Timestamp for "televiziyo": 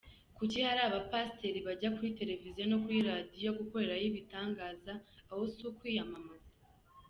2.19-2.63